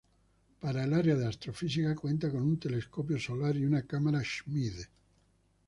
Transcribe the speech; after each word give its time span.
Para 0.59 0.85
el 0.85 0.95
área 0.95 1.15
de 1.15 1.27
astrofísica 1.27 1.95
cuenta 1.95 2.31
con 2.31 2.41
un 2.41 2.59
telescopio 2.59 3.19
solar 3.19 3.55
y 3.55 3.65
una 3.65 3.83
cámara 3.85 4.23
Schmidt. 4.23 4.87